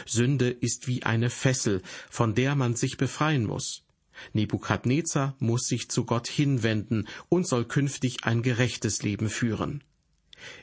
Sünde 0.05 0.51
ist 0.51 0.89
wie 0.89 1.05
eine 1.05 1.31
Fessel, 1.31 1.81
von 2.11 2.35
der 2.35 2.57
man 2.57 2.75
sich 2.75 2.97
befreien 2.97 3.47
muss. 3.47 3.85
Nebukadnezar 4.33 5.37
muss 5.39 5.69
sich 5.69 5.89
zu 5.91 6.05
Gott 6.05 6.27
hinwenden 6.27 7.07
und 7.29 7.47
soll 7.47 7.67
künftig 7.67 8.25
ein 8.25 8.43
gerechtes 8.43 9.05
Leben 9.05 9.31
führen. 9.31 9.85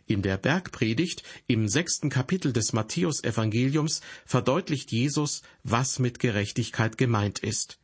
In 0.06 0.22
der 0.22 0.38
Bergpredigt 0.38 1.24
im 1.48 1.68
sechsten 1.68 2.10
Kapitel 2.10 2.54
des 2.54 2.74
Matthäusevangeliums 2.74 4.02
verdeutlicht 4.26 4.92
Jesus, 4.92 5.42
was 5.64 6.00
mit 6.00 6.20
Gerechtigkeit 6.20 6.98
gemeint 6.98 7.40
ist. 7.40 7.80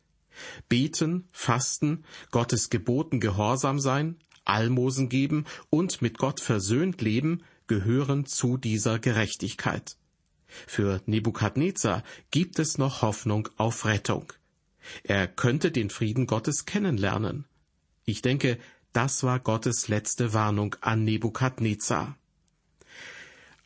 Beten, 0.68 1.28
fasten, 1.32 2.04
Gottes 2.30 2.70
Geboten 2.70 3.20
gehorsam 3.20 3.80
sein, 3.80 4.16
Almosen 4.44 5.08
geben 5.08 5.44
und 5.70 6.02
mit 6.02 6.18
Gott 6.18 6.40
versöhnt 6.40 7.00
leben 7.00 7.42
gehören 7.66 8.26
zu 8.26 8.56
dieser 8.56 8.98
Gerechtigkeit. 8.98 9.96
Für 10.46 11.02
Nebukadnezar 11.06 12.04
gibt 12.30 12.58
es 12.58 12.78
noch 12.78 13.02
Hoffnung 13.02 13.48
auf 13.56 13.84
Rettung. 13.84 14.32
Er 15.02 15.26
könnte 15.26 15.72
den 15.72 15.90
Frieden 15.90 16.26
Gottes 16.26 16.64
kennenlernen. 16.64 17.44
Ich 18.04 18.22
denke, 18.22 18.58
das 18.96 19.22
war 19.22 19.40
Gottes 19.40 19.88
letzte 19.88 20.32
Warnung 20.32 20.74
an 20.80 21.04
Nebukadnezar. 21.04 22.16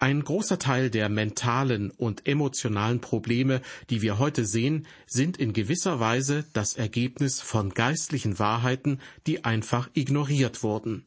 Ein 0.01 0.25
großer 0.25 0.59
Teil 0.59 0.91
der 0.91 1.09
mentalen 1.09 1.93
und 1.93 2.27
emotionalen 2.27 3.01
Probleme, 3.01 3.61
die 3.91 4.03
wir 4.03 4.19
heute 4.19 4.45
sehen, 4.45 4.89
sind 5.07 5.37
in 5.37 5.53
gewisser 5.53 6.01
Weise 6.01 6.47
das 6.53 6.75
Ergebnis 6.75 7.41
von 7.41 7.75
geistlichen 7.75 8.41
Wahrheiten, 8.41 8.99
die 9.29 9.45
einfach 9.45 9.89
ignoriert 9.95 10.65
wurden. 10.65 11.07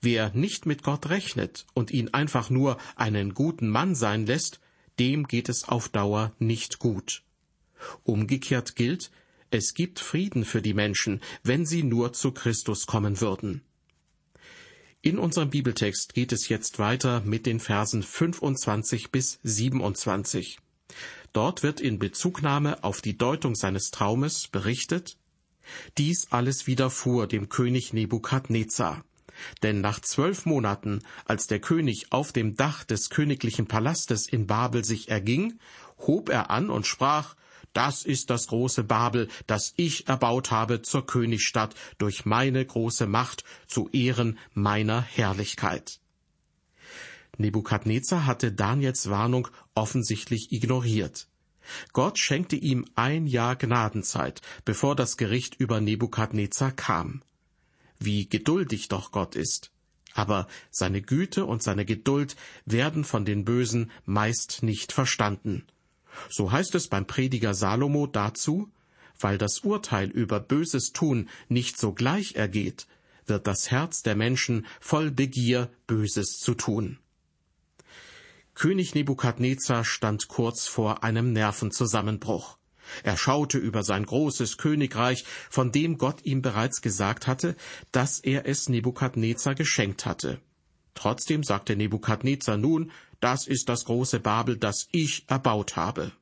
Wer 0.00 0.30
nicht 0.34 0.66
mit 0.66 0.82
Gott 0.82 1.08
rechnet 1.08 1.64
und 1.74 1.92
ihn 1.92 2.12
einfach 2.14 2.50
nur 2.50 2.76
einen 2.96 3.34
guten 3.34 3.68
Mann 3.68 3.94
sein 3.94 4.26
lässt, 4.26 4.58
dem 4.98 5.28
geht 5.28 5.48
es 5.48 5.68
auf 5.68 5.88
Dauer 5.88 6.32
nicht 6.40 6.80
gut. 6.80 7.22
Umgekehrt 8.02 8.74
gilt, 8.74 9.12
es 9.50 9.74
gibt 9.74 10.00
Frieden 10.00 10.44
für 10.44 10.62
die 10.62 10.74
Menschen, 10.74 11.20
wenn 11.42 11.66
sie 11.66 11.82
nur 11.82 12.12
zu 12.12 12.32
Christus 12.32 12.86
kommen 12.86 13.20
würden. 13.20 13.62
In 15.00 15.18
unserem 15.18 15.50
Bibeltext 15.50 16.12
geht 16.14 16.32
es 16.32 16.48
jetzt 16.48 16.78
weiter 16.78 17.20
mit 17.20 17.46
den 17.46 17.60
Versen 17.60 18.02
25 18.02 19.10
bis 19.10 19.38
27. 19.42 20.58
Dort 21.32 21.62
wird 21.62 21.80
in 21.80 21.98
Bezugnahme 21.98 22.82
auf 22.82 23.00
die 23.00 23.16
Deutung 23.16 23.54
seines 23.54 23.90
Traumes 23.90 24.48
berichtet, 24.48 25.16
dies 25.98 26.28
alles 26.30 26.66
widerfuhr 26.66 27.26
dem 27.26 27.48
König 27.48 27.92
Nebukadnezar. 27.92 29.04
Denn 29.62 29.80
nach 29.80 30.00
zwölf 30.00 30.46
Monaten, 30.46 31.00
als 31.24 31.46
der 31.46 31.60
König 31.60 32.06
auf 32.10 32.32
dem 32.32 32.56
Dach 32.56 32.84
des 32.84 33.08
königlichen 33.08 33.66
Palastes 33.66 34.26
in 34.26 34.46
Babel 34.46 34.84
sich 34.84 35.08
erging, 35.08 35.58
hob 35.98 36.28
er 36.28 36.50
an 36.50 36.70
und 36.70 36.86
sprach, 36.86 37.36
das 37.72 38.04
ist 38.04 38.30
das 38.30 38.48
große 38.48 38.84
Babel, 38.84 39.28
das 39.46 39.72
ich 39.76 40.08
erbaut 40.08 40.50
habe 40.50 40.82
zur 40.82 41.06
Königsstadt 41.06 41.74
durch 41.98 42.24
meine 42.24 42.64
große 42.64 43.06
Macht 43.06 43.44
zu 43.66 43.88
Ehren 43.90 44.38
meiner 44.54 45.02
Herrlichkeit. 45.02 46.00
Nebukadnezar 47.36 48.26
hatte 48.26 48.52
Daniels 48.52 49.10
Warnung 49.10 49.48
offensichtlich 49.74 50.52
ignoriert. 50.52 51.28
Gott 51.92 52.18
schenkte 52.18 52.56
ihm 52.56 52.86
ein 52.94 53.26
Jahr 53.26 53.54
Gnadenzeit, 53.54 54.40
bevor 54.64 54.96
das 54.96 55.16
Gericht 55.16 55.54
über 55.56 55.80
Nebukadnezar 55.80 56.72
kam 56.72 57.22
wie 57.98 58.28
geduldig 58.28 58.88
doch 58.88 59.12
Gott 59.12 59.36
ist. 59.36 59.72
Aber 60.14 60.48
seine 60.70 61.02
Güte 61.02 61.44
und 61.44 61.62
seine 61.62 61.84
Geduld 61.84 62.36
werden 62.64 63.04
von 63.04 63.24
den 63.24 63.44
Bösen 63.44 63.90
meist 64.04 64.62
nicht 64.62 64.92
verstanden. 64.92 65.66
So 66.30 66.52
heißt 66.52 66.74
es 66.74 66.88
beim 66.88 67.06
Prediger 67.06 67.54
Salomo 67.54 68.06
dazu, 68.06 68.70
weil 69.20 69.38
das 69.38 69.60
Urteil 69.60 70.10
über 70.10 70.40
böses 70.40 70.92
Tun 70.92 71.28
nicht 71.48 71.78
sogleich 71.78 72.34
ergeht, 72.34 72.86
wird 73.26 73.46
das 73.46 73.70
Herz 73.70 74.02
der 74.02 74.16
Menschen 74.16 74.66
voll 74.80 75.10
Begier, 75.10 75.70
Böses 75.86 76.38
zu 76.38 76.54
tun. 76.54 76.98
König 78.54 78.94
Nebukadnezar 78.94 79.84
stand 79.84 80.28
kurz 80.28 80.66
vor 80.66 81.04
einem 81.04 81.32
Nervenzusammenbruch. 81.32 82.58
Er 83.02 83.16
schaute 83.16 83.58
über 83.58 83.84
sein 83.84 84.04
großes 84.04 84.56
Königreich, 84.56 85.24
von 85.50 85.72
dem 85.72 85.98
Gott 85.98 86.24
ihm 86.24 86.42
bereits 86.42 86.80
gesagt 86.80 87.26
hatte, 87.26 87.54
dass 87.92 88.18
er 88.18 88.46
es 88.46 88.68
Nebukadnezar 88.68 89.54
geschenkt 89.54 90.06
hatte. 90.06 90.40
Trotzdem 90.94 91.44
sagte 91.44 91.76
Nebukadnezar 91.76 92.56
nun, 92.56 92.90
das 93.20 93.46
ist 93.46 93.68
das 93.68 93.84
große 93.84 94.20
Babel, 94.20 94.56
das 94.56 94.88
ich 94.92 95.24
erbaut 95.28 95.76
habe. 95.76 96.12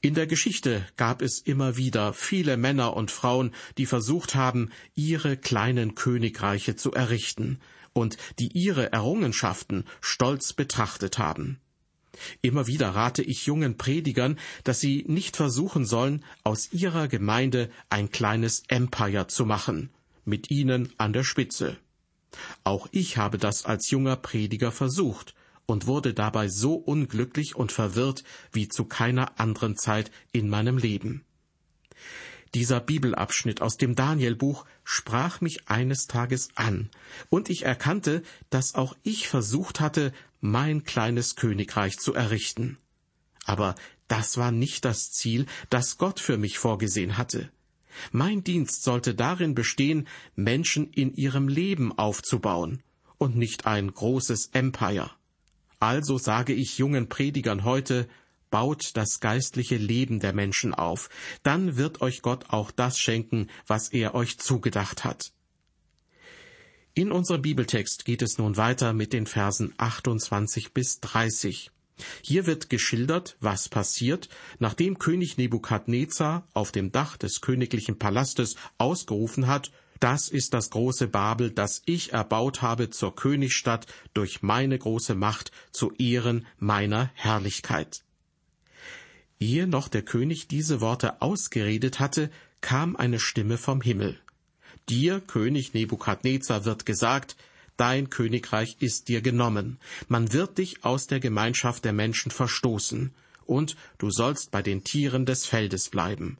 In 0.00 0.14
der 0.14 0.26
Geschichte 0.26 0.86
gab 0.96 1.22
es 1.22 1.40
immer 1.40 1.76
wieder 1.76 2.12
viele 2.12 2.56
Männer 2.56 2.94
und 2.94 3.10
Frauen, 3.10 3.52
die 3.76 3.86
versucht 3.86 4.34
haben, 4.34 4.70
ihre 4.94 5.36
kleinen 5.36 5.94
Königreiche 5.94 6.76
zu 6.76 6.92
errichten 6.92 7.58
und 7.92 8.16
die 8.38 8.52
ihre 8.52 8.92
Errungenschaften 8.92 9.84
stolz 10.00 10.52
betrachtet 10.52 11.18
haben. 11.18 11.58
Immer 12.40 12.66
wieder 12.66 12.90
rate 12.90 13.22
ich 13.22 13.46
jungen 13.46 13.76
Predigern, 13.76 14.38
dass 14.64 14.80
sie 14.80 15.04
nicht 15.08 15.36
versuchen 15.36 15.84
sollen, 15.84 16.24
aus 16.44 16.72
ihrer 16.72 17.08
Gemeinde 17.08 17.70
ein 17.90 18.10
kleines 18.10 18.62
Empire 18.68 19.26
zu 19.26 19.44
machen, 19.44 19.90
mit 20.24 20.50
ihnen 20.50 20.92
an 20.98 21.12
der 21.12 21.24
Spitze. 21.24 21.76
Auch 22.64 22.86
ich 22.92 23.16
habe 23.16 23.38
das 23.38 23.64
als 23.64 23.90
junger 23.90 24.16
Prediger 24.16 24.72
versucht 24.72 25.34
und 25.66 25.86
wurde 25.86 26.14
dabei 26.14 26.48
so 26.48 26.74
unglücklich 26.74 27.56
und 27.56 27.72
verwirrt 27.72 28.24
wie 28.52 28.68
zu 28.68 28.84
keiner 28.84 29.38
anderen 29.38 29.76
Zeit 29.76 30.10
in 30.32 30.48
meinem 30.48 30.78
Leben. 30.78 31.24
Dieser 32.54 32.80
Bibelabschnitt 32.80 33.60
aus 33.60 33.76
dem 33.76 33.94
Danielbuch 33.94 34.64
sprach 34.84 35.40
mich 35.40 35.68
eines 35.68 36.06
Tages 36.06 36.48
an, 36.54 36.90
und 37.28 37.50
ich 37.50 37.64
erkannte, 37.64 38.22
dass 38.50 38.74
auch 38.74 38.96
ich 39.02 39.28
versucht 39.28 39.80
hatte, 39.80 40.12
mein 40.40 40.84
kleines 40.84 41.36
Königreich 41.36 41.98
zu 41.98 42.14
errichten. 42.14 42.78
Aber 43.44 43.74
das 44.08 44.36
war 44.36 44.52
nicht 44.52 44.84
das 44.84 45.10
Ziel, 45.10 45.46
das 45.70 45.98
Gott 45.98 46.20
für 46.20 46.38
mich 46.38 46.58
vorgesehen 46.58 47.18
hatte. 47.18 47.50
Mein 48.12 48.44
Dienst 48.44 48.82
sollte 48.82 49.14
darin 49.14 49.54
bestehen, 49.54 50.06
Menschen 50.34 50.90
in 50.90 51.14
ihrem 51.14 51.48
Leben 51.48 51.96
aufzubauen 51.96 52.82
und 53.18 53.36
nicht 53.36 53.66
ein 53.66 53.92
großes 53.92 54.50
Empire. 54.52 55.10
Also 55.86 56.18
sage 56.18 56.52
ich 56.52 56.78
jungen 56.78 57.08
Predigern 57.08 57.62
heute, 57.62 58.08
baut 58.50 58.96
das 58.96 59.20
geistliche 59.20 59.76
Leben 59.76 60.18
der 60.18 60.32
Menschen 60.32 60.74
auf, 60.74 61.08
dann 61.44 61.76
wird 61.76 62.00
euch 62.00 62.22
Gott 62.22 62.46
auch 62.48 62.72
das 62.72 62.98
schenken, 62.98 63.46
was 63.68 63.90
er 63.92 64.16
euch 64.16 64.36
zugedacht 64.36 65.04
hat. 65.04 65.30
In 66.94 67.12
unserem 67.12 67.40
Bibeltext 67.42 68.04
geht 68.04 68.20
es 68.22 68.36
nun 68.36 68.56
weiter 68.56 68.94
mit 68.94 69.12
den 69.12 69.28
Versen 69.28 69.74
28 69.78 70.72
bis 70.72 70.98
30. 70.98 71.70
Hier 72.22 72.46
wird 72.46 72.70
geschildert, 72.70 73.36
was 73.40 73.68
passiert, 73.68 74.28
nachdem 74.58 74.98
König 74.98 75.38
Nebukadnezar 75.38 76.46
auf 76.54 76.72
dem 76.72 76.92
Dach 76.92 77.16
des 77.16 77.40
königlichen 77.40 77.98
Palastes 77.98 78.56
ausgerufen 78.78 79.46
hat, 79.46 79.70
das 80.00 80.28
ist 80.28 80.52
das 80.52 80.70
große 80.70 81.08
Babel, 81.08 81.50
das 81.50 81.82
ich 81.86 82.12
erbaut 82.12 82.60
habe 82.60 82.90
zur 82.90 83.14
Königsstadt 83.14 83.86
durch 84.12 84.42
meine 84.42 84.78
große 84.78 85.14
Macht 85.14 85.52
zu 85.72 85.92
Ehren 85.92 86.46
meiner 86.58 87.10
Herrlichkeit. 87.14 88.02
Ehe 89.38 89.66
noch 89.66 89.88
der 89.88 90.02
König 90.02 90.48
diese 90.48 90.80
Worte 90.80 91.22
ausgeredet 91.22 92.00
hatte, 92.00 92.30
kam 92.60 92.96
eine 92.96 93.20
Stimme 93.20 93.56
vom 93.56 93.80
Himmel. 93.80 94.18
Dir, 94.88 95.20
König 95.20 95.74
Nebukadnezar, 95.74 96.64
wird 96.64 96.86
gesagt, 96.86 97.36
dein 97.76 98.10
Königreich 98.10 98.76
ist 98.80 99.08
dir 99.08 99.20
genommen, 99.20 99.78
man 100.08 100.32
wird 100.32 100.58
dich 100.58 100.84
aus 100.84 101.06
der 101.06 101.20
Gemeinschaft 101.20 101.84
der 101.84 101.92
Menschen 101.92 102.30
verstoßen, 102.30 103.14
und 103.44 103.76
du 103.98 104.10
sollst 104.10 104.50
bei 104.50 104.62
den 104.62 104.84
Tieren 104.84 105.26
des 105.26 105.46
Feldes 105.46 105.88
bleiben. 105.88 106.38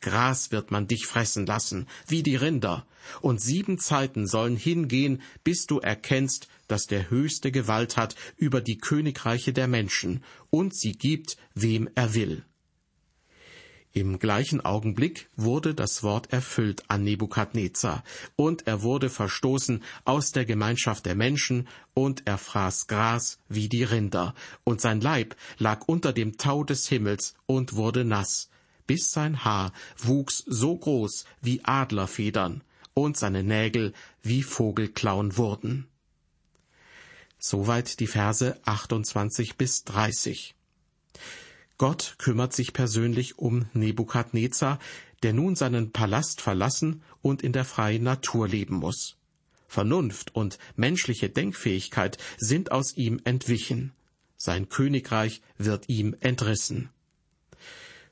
Gras 0.00 0.52
wird 0.52 0.70
man 0.70 0.86
dich 0.86 1.06
fressen 1.06 1.46
lassen, 1.46 1.86
wie 2.06 2.22
die 2.22 2.36
Rinder, 2.36 2.86
und 3.22 3.40
sieben 3.40 3.78
Zeiten 3.78 4.26
sollen 4.26 4.56
hingehen, 4.56 5.22
bis 5.44 5.66
du 5.66 5.78
erkennst, 5.78 6.48
dass 6.68 6.86
der 6.86 7.10
Höchste 7.10 7.50
Gewalt 7.50 7.96
hat 7.96 8.14
über 8.36 8.60
die 8.60 8.78
Königreiche 8.78 9.52
der 9.52 9.66
Menschen, 9.66 10.22
und 10.50 10.74
sie 10.74 10.92
gibt, 10.92 11.38
wem 11.54 11.88
er 11.94 12.14
will. 12.14 12.44
Im 13.96 14.18
gleichen 14.18 14.60
Augenblick 14.60 15.28
wurde 15.36 15.72
das 15.72 16.02
Wort 16.02 16.32
erfüllt 16.32 16.82
an 16.90 17.04
Nebukadnezar, 17.04 18.02
und 18.34 18.66
er 18.66 18.82
wurde 18.82 19.08
verstoßen 19.08 19.84
aus 20.04 20.32
der 20.32 20.44
Gemeinschaft 20.44 21.06
der 21.06 21.14
Menschen, 21.14 21.68
und 21.94 22.22
er 22.24 22.36
fraß 22.36 22.88
Gras 22.88 23.38
wie 23.48 23.68
die 23.68 23.84
Rinder, 23.84 24.34
und 24.64 24.80
sein 24.80 25.00
Leib 25.00 25.36
lag 25.58 25.86
unter 25.86 26.12
dem 26.12 26.36
Tau 26.38 26.64
des 26.64 26.88
Himmels 26.88 27.36
und 27.46 27.76
wurde 27.76 28.04
nass, 28.04 28.50
bis 28.88 29.12
sein 29.12 29.44
Haar 29.44 29.72
wuchs 29.96 30.42
so 30.44 30.76
groß 30.76 31.24
wie 31.40 31.64
Adlerfedern 31.64 32.64
und 32.94 33.16
seine 33.16 33.44
Nägel 33.44 33.92
wie 34.22 34.42
Vogelklauen 34.42 35.36
wurden. 35.36 35.86
Soweit 37.38 38.00
die 38.00 38.08
Verse 38.08 38.58
28 38.64 39.56
bis 39.56 39.84
30. 39.84 40.56
Gott 41.76 42.14
kümmert 42.18 42.52
sich 42.52 42.72
persönlich 42.72 43.38
um 43.38 43.66
Nebukadnezar, 43.72 44.78
der 45.22 45.32
nun 45.32 45.56
seinen 45.56 45.92
Palast 45.92 46.40
verlassen 46.40 47.02
und 47.20 47.42
in 47.42 47.52
der 47.52 47.64
freien 47.64 48.02
Natur 48.02 48.46
leben 48.46 48.76
muss. 48.76 49.16
Vernunft 49.66 50.34
und 50.34 50.58
menschliche 50.76 51.30
Denkfähigkeit 51.30 52.18
sind 52.36 52.70
aus 52.70 52.96
ihm 52.96 53.20
entwichen. 53.24 53.92
Sein 54.36 54.68
Königreich 54.68 55.42
wird 55.58 55.88
ihm 55.88 56.14
entrissen. 56.20 56.90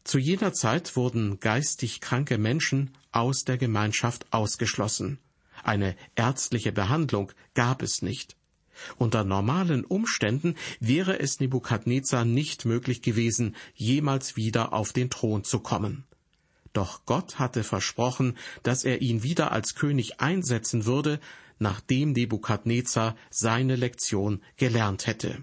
Zu 0.03 0.19
jener 0.19 0.53
Zeit 0.53 0.97
wurden 0.97 1.39
geistig 1.39 2.01
kranke 2.01 2.39
Menschen 2.39 2.91
aus 3.13 3.45
der 3.45 3.59
Gemeinschaft 3.59 4.27
ausgeschlossen. 4.33 5.19
Eine 5.63 5.95
ärztliche 6.17 6.73
Behandlung 6.73 7.31
gab 7.55 7.83
es 7.83 8.03
nicht. 8.03 8.37
Unter 8.99 9.25
normalen 9.25 9.85
Umständen 9.85 10.57
wäre 10.81 11.19
es 11.21 11.41
Nebukadnezar 11.41 12.25
nicht 12.25 12.65
möglich 12.65 13.03
gewesen, 13.03 13.55
jemals 13.75 14.37
wieder 14.37 14.73
auf 14.73 14.93
den 14.93 15.11
Thron 15.11 15.45
zu 15.45 15.61
kommen. 15.61 16.05
Doch 16.73 17.05
Gott 17.05 17.39
hatte 17.39 17.65
versprochen, 17.65 18.37
dass 18.63 18.85
er 18.85 19.03
ihn 19.03 19.23
wieder 19.23 19.53
als 19.53 19.75
König 19.75 20.21
einsetzen 20.21 20.87
würde, 20.87 21.21
nachdem 21.59 22.13
Nebukadnezar 22.13 23.17
seine 23.31 23.77
Lektion 23.77 24.43
gelernt 24.57 25.07
hätte. 25.07 25.43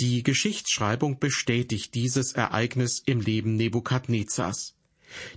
Die 0.00 0.24
Geschichtsschreibung 0.24 1.20
bestätigt 1.20 1.94
dieses 1.94 2.32
Ereignis 2.32 3.00
im 3.06 3.20
Leben 3.20 3.54
Nebukadnezars. 3.54 4.74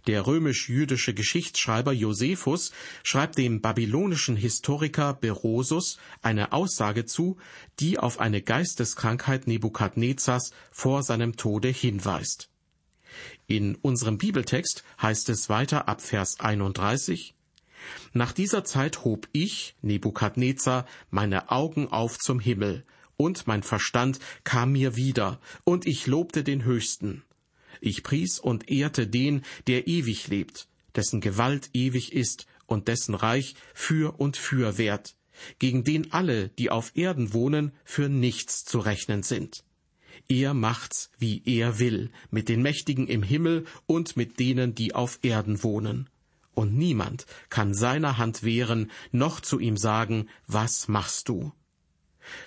Der 0.07 0.25
römisch-jüdische 0.25 1.13
Geschichtsschreiber 1.13 1.91
Josephus 1.91 2.71
schreibt 3.03 3.37
dem 3.37 3.61
babylonischen 3.61 4.35
Historiker 4.35 5.13
Berosus 5.13 5.97
eine 6.21 6.51
Aussage 6.53 7.05
zu, 7.05 7.37
die 7.79 7.99
auf 7.99 8.19
eine 8.19 8.41
Geisteskrankheit 8.41 9.47
Nebukadnezars 9.47 10.51
vor 10.71 11.03
seinem 11.03 11.35
Tode 11.35 11.69
hinweist. 11.69 12.49
In 13.47 13.75
unserem 13.75 14.17
Bibeltext 14.17 14.83
heißt 15.01 15.29
es 15.29 15.49
weiter 15.49 15.87
ab 15.87 16.01
Vers 16.01 16.39
31, 16.39 17.35
Nach 18.13 18.33
dieser 18.33 18.63
Zeit 18.63 19.03
hob 19.03 19.27
ich, 19.31 19.75
Nebukadnezar, 19.81 20.85
meine 21.09 21.51
Augen 21.51 21.87
auf 21.87 22.17
zum 22.19 22.39
Himmel, 22.39 22.85
und 23.15 23.47
mein 23.47 23.63
Verstand 23.63 24.19
kam 24.43 24.73
mir 24.73 24.95
wieder, 24.95 25.39
und 25.63 25.87
ich 25.87 26.05
lobte 26.07 26.43
den 26.43 26.63
Höchsten. 26.63 27.23
Ich 27.81 28.03
pries 28.03 28.39
und 28.39 28.69
ehrte 28.69 29.07
den, 29.07 29.43
der 29.67 29.87
ewig 29.87 30.27
lebt, 30.27 30.67
dessen 30.95 31.21
Gewalt 31.21 31.69
ewig 31.73 32.13
ist 32.13 32.45
und 32.65 32.87
dessen 32.87 33.15
Reich 33.15 33.55
für 33.73 34.19
und 34.19 34.37
für 34.37 34.77
wert, 34.77 35.15
gegen 35.59 35.83
den 35.83 36.11
alle, 36.11 36.49
die 36.49 36.69
auf 36.69 36.91
Erden 36.95 37.33
wohnen, 37.33 37.71
für 37.83 38.09
nichts 38.09 38.65
zu 38.65 38.79
rechnen 38.79 39.23
sind. 39.23 39.63
Er 40.29 40.53
macht's, 40.53 41.09
wie 41.19 41.41
er 41.45 41.79
will, 41.79 42.11
mit 42.31 42.49
den 42.49 42.61
Mächtigen 42.61 43.07
im 43.07 43.23
Himmel 43.23 43.65
und 43.85 44.17
mit 44.17 44.39
denen, 44.39 44.75
die 44.75 44.93
auf 44.93 45.19
Erden 45.21 45.63
wohnen. 45.63 46.09
Und 46.53 46.75
niemand 46.75 47.27
kann 47.49 47.73
seiner 47.73 48.17
Hand 48.17 48.43
wehren, 48.43 48.91
noch 49.11 49.39
zu 49.39 49.59
ihm 49.59 49.77
sagen, 49.77 50.27
was 50.47 50.87
machst 50.87 51.29
du? 51.29 51.53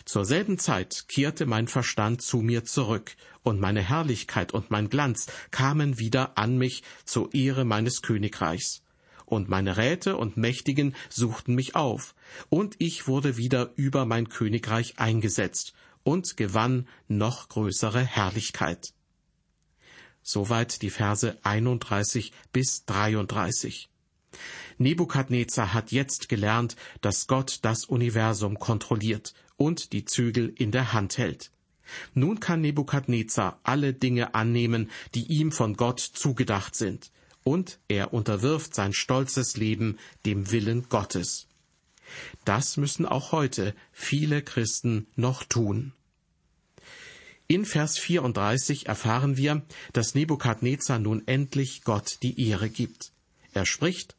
Zur 0.05 0.25
selben 0.25 0.59
Zeit 0.59 1.07
kehrte 1.09 1.47
mein 1.47 1.69
Verstand 1.69 2.23
zu 2.23 2.39
mir 2.39 2.65
zurück, 2.65 3.17
und 3.43 3.61
meine 3.61 3.83
Herrlichkeit 3.83 4.53
und 4.53 4.71
mein 4.71 4.89
Glanz 4.89 5.27
kamen 5.51 5.99
wieder 5.99 6.37
an 6.37 6.59
mich 6.59 6.83
zur 7.05 7.33
Ehre 7.35 7.65
meines 7.65 8.03
Königreichs. 8.03 8.83
Und 9.25 9.49
meine 9.49 9.77
Räte 9.77 10.17
und 10.17 10.37
Mächtigen 10.37 10.95
suchten 11.09 11.55
mich 11.55 11.77
auf, 11.77 12.15
und 12.49 12.75
ich 12.79 13.07
wurde 13.07 13.37
wieder 13.37 13.73
über 13.77 14.05
mein 14.05 14.29
Königreich 14.29 14.99
eingesetzt 14.99 15.73
und 16.03 16.37
gewann 16.37 16.89
noch 17.09 17.49
größere 17.49 18.05
Herrlichkeit. 18.05 18.93
Soweit 20.23 20.83
die 20.83 20.91
Verse 20.91 21.39
31 21.43 22.33
bis 22.53 22.85
33. 22.85 23.89
Nebukadnezar 24.79 25.75
hat 25.75 25.93
jetzt 25.93 26.29
gelernt, 26.29 26.77
dass 27.01 27.27
Gott 27.27 27.59
das 27.63 27.85
Universum 27.85 28.59
kontrolliert 28.59 29.35
und 29.57 29.93
die 29.93 30.05
Zügel 30.05 30.53
in 30.57 30.73
der 30.73 30.93
Hand 30.93 31.19
hält. 31.19 31.51
Nun 32.15 32.41
kann 32.41 32.61
Nebukadnezar 32.61 33.61
alle 33.63 33.93
Dinge 33.93 34.35
annehmen, 34.35 34.91
die 35.15 35.27
ihm 35.27 35.53
von 35.53 35.77
Gott 35.77 36.01
zugedacht 36.01 36.75
sind, 36.75 37.11
und 37.43 37.79
er 37.89 38.13
unterwirft 38.13 38.75
sein 38.75 38.93
stolzes 38.93 39.57
Leben 39.57 39.99
dem 40.25 40.51
Willen 40.51 40.89
Gottes. 40.89 41.47
Das 42.45 42.77
müssen 42.77 43.07
auch 43.07 43.33
heute 43.33 43.75
viele 43.93 44.43
Christen 44.43 45.07
noch 45.17 45.45
tun. 45.45 45.93
In 47.47 47.65
Vers 47.65 47.99
34 47.99 48.87
erfahren 48.87 49.37
wir, 49.37 49.63
dass 49.93 50.15
Nebukadnezar 50.15 50.99
nun 50.99 51.27
endlich 51.27 51.83
Gott 51.83 52.19
die 52.23 52.49
Ehre 52.49 52.71
gibt. 52.71 53.13
Er 53.53 53.67
spricht, 53.67 54.17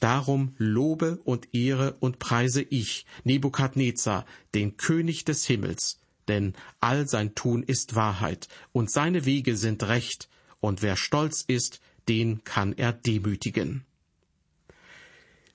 Darum 0.00 0.54
lobe 0.58 1.20
und 1.24 1.54
ehre 1.54 1.96
und 2.00 2.18
preise 2.18 2.62
ich, 2.62 3.06
Nebukadnezar, 3.24 4.24
den 4.54 4.76
König 4.76 5.24
des 5.24 5.44
Himmels, 5.46 6.00
denn 6.28 6.54
all 6.80 7.08
sein 7.08 7.34
Tun 7.34 7.62
ist 7.62 7.94
Wahrheit, 7.94 8.48
und 8.72 8.90
seine 8.90 9.24
Wege 9.24 9.56
sind 9.56 9.82
recht, 9.84 10.28
und 10.60 10.82
wer 10.82 10.96
stolz 10.96 11.44
ist, 11.46 11.80
den 12.08 12.44
kann 12.44 12.72
er 12.72 12.92
demütigen. 12.92 13.84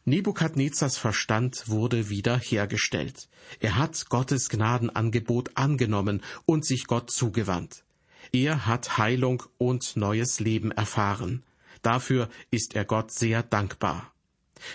Nebukadnezars 0.06 0.98
Verstand 0.98 1.68
wurde 1.68 2.10
wieder 2.10 2.38
hergestellt. 2.40 3.30
Er 3.60 3.76
hat 3.78 4.10
Gottes 4.10 4.50
Gnadenangebot 4.50 5.52
angenommen 5.56 6.24
und 6.46 6.66
sich 6.66 6.88
Gott 6.88 7.12
zugewandt. 7.12 7.84
Er 8.32 8.66
hat 8.66 8.98
Heilung 8.98 9.44
und 9.58 9.96
neues 9.96 10.40
Leben 10.40 10.72
erfahren. 10.72 11.44
Dafür 11.82 12.30
ist 12.52 12.76
er 12.76 12.86
Gott 12.86 13.12
sehr 13.12 13.44
dankbar. 13.44 14.14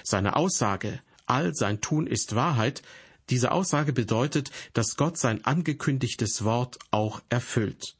Seine 0.02 0.36
Aussage, 0.36 1.00
all 1.26 1.54
sein 1.54 1.80
Tun 1.80 2.06
ist 2.06 2.34
Wahrheit, 2.34 2.82
diese 3.30 3.52
Aussage 3.52 3.92
bedeutet, 3.92 4.50
dass 4.74 4.96
Gott 4.96 5.16
sein 5.18 5.44
angekündigtes 5.44 6.44
Wort 6.44 6.78
auch 6.90 7.22
erfüllt. 7.28 7.96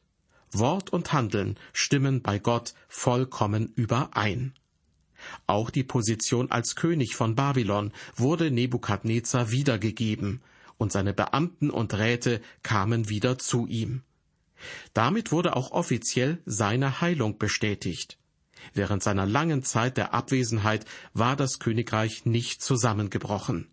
Wort 0.52 0.92
und 0.92 1.12
Handeln 1.12 1.58
stimmen 1.72 2.22
bei 2.22 2.38
Gott 2.38 2.74
vollkommen 2.88 3.72
überein. 3.74 4.54
Auch 5.46 5.70
die 5.70 5.84
Position 5.84 6.50
als 6.50 6.76
König 6.76 7.16
von 7.16 7.34
Babylon 7.34 7.92
wurde 8.16 8.50
Nebukadnezar 8.50 9.50
wiedergegeben, 9.50 10.42
und 10.76 10.92
seine 10.92 11.14
Beamten 11.14 11.70
und 11.70 11.94
Räte 11.94 12.42
kamen 12.62 13.08
wieder 13.08 13.38
zu 13.38 13.66
ihm. 13.66 14.02
Damit 14.92 15.32
wurde 15.32 15.56
auch 15.56 15.70
offiziell 15.70 16.42
seine 16.46 17.00
Heilung 17.00 17.38
bestätigt. 17.38 18.18
Während 18.72 19.02
seiner 19.02 19.26
langen 19.26 19.62
Zeit 19.62 19.96
der 19.96 20.14
Abwesenheit 20.14 20.84
war 21.12 21.36
das 21.36 21.58
Königreich 21.58 22.24
nicht 22.24 22.62
zusammengebrochen. 22.62 23.68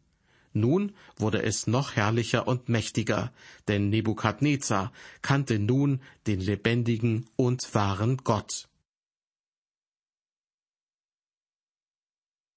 Nun 0.54 0.94
wurde 1.16 1.44
es 1.44 1.68
noch 1.68 1.96
herrlicher 1.96 2.48
und 2.48 2.68
mächtiger, 2.68 3.32
denn 3.68 3.90
Nebukadnezar 3.90 4.92
kannte 5.22 5.60
nun 5.60 6.02
den 6.28 6.42
lebendigen 6.42 7.30
und 7.38 7.74
wahren 7.74 8.18
Gott. 8.18 8.68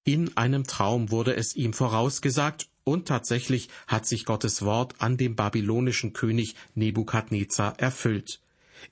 In 0.03 0.37
einem 0.37 0.65
Traum 0.65 1.09
wurde 1.09 1.35
es 1.35 1.55
ihm 1.55 1.73
vorausgesagt, 1.73 2.69
und 2.83 3.07
tatsächlich 3.07 3.69
hat 3.87 4.05
sich 4.05 4.25
Gottes 4.25 4.61
Wort 4.61 5.01
an 5.01 5.17
dem 5.17 5.35
babylonischen 5.35 6.13
König 6.13 6.55
Nebukadnezar 6.75 7.79
erfüllt. 7.79 8.39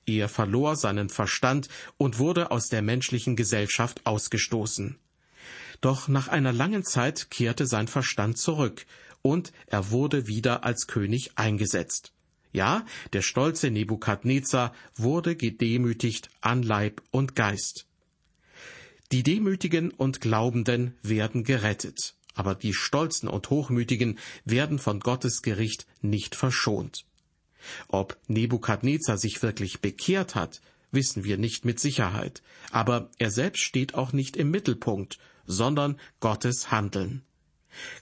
Er 0.06 0.30
verlor 0.30 0.76
seinen 0.76 1.10
Verstand 1.10 1.70
und 1.98 2.20
wurde 2.20 2.52
aus 2.52 2.70
der 2.70 2.82
menschlichen 2.82 3.36
Gesellschaft 3.36 4.06
ausgestoßen. 4.06 4.98
Doch 5.82 6.08
nach 6.08 6.28
einer 6.28 6.54
langen 6.54 6.84
Zeit 6.84 7.30
kehrte 7.30 7.66
sein 7.66 7.88
Verstand 7.88 8.38
zurück, 8.38 8.86
und 9.22 9.52
er 9.68 9.92
wurde 9.92 10.28
wieder 10.28 10.64
als 10.64 10.88
König 10.88 11.32
eingesetzt. 11.36 12.14
Ja, 12.52 12.86
der 13.14 13.22
stolze 13.24 13.72
Nebukadnezar 13.72 14.74
wurde 14.96 15.36
gedemütigt 15.36 16.30
an 16.42 16.62
Leib 16.62 17.02
und 17.10 17.36
Geist. 17.36 17.88
Die 19.12 19.24
Demütigen 19.24 19.92
und 19.92 20.22
Glaubenden 20.22 20.96
werden 21.02 21.44
gerettet, 21.44 22.16
aber 22.36 22.56
die 22.56 22.74
Stolzen 22.74 23.28
und 23.28 23.50
Hochmütigen 23.50 24.20
werden 24.46 24.80
von 24.80 25.00
Gottes 25.00 25.42
Gericht 25.42 25.88
nicht 26.02 26.36
verschont. 26.36 27.06
Ob 27.88 28.18
Nebukadnezar 28.28 29.18
sich 29.18 29.42
wirklich 29.42 29.82
bekehrt 29.82 30.36
hat, 30.36 30.62
wissen 30.92 31.24
wir 31.24 31.38
nicht 31.38 31.66
mit 31.66 31.80
Sicherheit, 31.80 32.44
aber 32.72 33.10
er 33.18 33.32
selbst 33.32 33.62
steht 33.62 33.96
auch 33.96 34.14
nicht 34.14 34.38
im 34.38 34.52
Mittelpunkt, 34.52 35.18
sondern 35.46 36.00
Gottes 36.20 36.72
Handeln. 36.72 37.24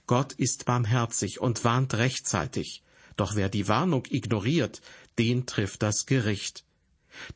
Gott 0.06 0.32
ist 0.34 0.66
barmherzig 0.66 1.40
und 1.40 1.64
warnt 1.64 1.94
rechtzeitig, 1.94 2.82
doch 3.16 3.34
wer 3.36 3.48
die 3.48 3.68
Warnung 3.68 4.04
ignoriert, 4.10 4.82
den 5.18 5.46
trifft 5.46 5.82
das 5.82 6.06
Gericht. 6.06 6.64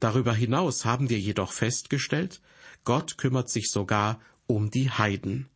Darüber 0.01 0.35
hinaus 0.35 0.85
haben 0.85 1.11
wir 1.11 1.19
jedoch 1.19 1.53
festgestellt, 1.53 2.41
Gott 2.85 3.19
kümmert 3.19 3.51
sich 3.51 3.71
sogar 3.71 4.21
um 4.47 4.71
die 4.71 4.91
Heiden. 4.91 5.49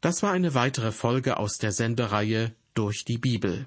Das 0.00 0.22
war 0.22 0.32
eine 0.32 0.54
weitere 0.54 0.92
Folge 0.92 1.38
aus 1.38 1.58
der 1.58 1.72
Sendereihe 1.72 2.54
durch 2.74 3.04
die 3.04 3.18
Bibel. 3.18 3.66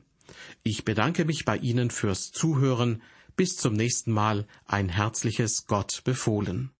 Ich 0.64 0.86
bedanke 0.86 1.26
mich 1.26 1.46
bei 1.46 1.58
Ihnen 1.58 1.90
fürs 1.92 2.32
Zuhören. 2.32 3.02
Bis 3.36 3.56
zum 3.58 3.74
nächsten 3.74 4.12
Mal 4.12 4.48
ein 4.66 4.90
herzliches 4.90 5.68
Gott 5.68 6.02
befohlen. 6.04 6.72